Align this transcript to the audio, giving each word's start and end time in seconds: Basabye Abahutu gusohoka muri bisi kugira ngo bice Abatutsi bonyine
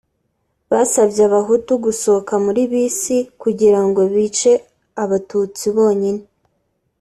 Basabye 0.71 1.21
Abahutu 1.29 1.71
gusohoka 1.85 2.33
muri 2.45 2.61
bisi 2.71 3.15
kugira 3.41 3.79
ngo 3.87 4.01
bice 4.13 4.51
Abatutsi 5.03 5.65
bonyine 5.75 6.23